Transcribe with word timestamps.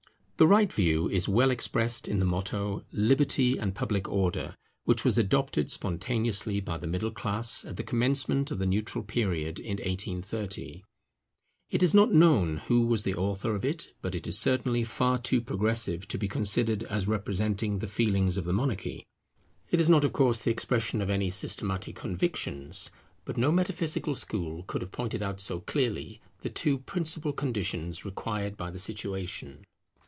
The 0.37 0.47
right 0.47 0.73
view 0.73 1.07
is 1.07 1.29
well 1.29 1.51
expressed 1.51 2.07
in 2.07 2.17
the 2.17 2.25
motto, 2.25 2.83
Liberty 2.91 3.59
and 3.59 3.75
Public 3.75 4.09
Order, 4.09 4.55
which 4.85 5.05
was 5.05 5.19
adopted 5.19 5.69
spontaneously 5.69 6.59
by 6.59 6.79
the 6.79 6.87
middle 6.87 7.11
class 7.11 7.63
at 7.63 7.77
the 7.77 7.83
commencement 7.83 8.49
of 8.49 8.57
the 8.57 8.65
neutral 8.65 9.03
period 9.03 9.59
in 9.59 9.73
1830. 9.77 10.83
It 11.69 11.83
is 11.83 11.93
not 11.93 12.11
known 12.11 12.57
who 12.57 12.87
was 12.87 13.03
the 13.03 13.13
author 13.13 13.53
of 13.53 13.63
it; 13.63 13.93
but 14.01 14.15
it 14.15 14.25
is 14.25 14.35
certainly 14.39 14.83
far 14.83 15.19
too 15.19 15.41
progressive 15.41 16.07
to 16.07 16.17
be 16.17 16.27
considered 16.27 16.81
as 16.85 17.07
representing 17.07 17.77
the 17.77 17.87
feelings 17.87 18.35
of 18.35 18.45
the 18.45 18.51
monarchy. 18.51 19.05
It 19.69 19.79
is 19.79 19.91
not 19.91 20.03
of 20.03 20.11
course 20.11 20.39
the 20.39 20.49
expression 20.49 21.01
of 21.03 21.11
any 21.11 21.29
systematic 21.29 21.95
convictions; 21.97 22.89
but 23.25 23.37
no 23.37 23.51
metaphysical 23.51 24.15
school 24.15 24.63
could 24.63 24.81
have 24.81 24.91
pointed 24.91 25.21
out 25.21 25.39
so 25.39 25.59
clearly 25.59 26.19
the 26.39 26.49
two 26.49 26.79
principal 26.79 27.31
conditions 27.31 28.03
required 28.05 28.57
by 28.57 28.71
the 28.71 28.79
situation. 28.79 29.67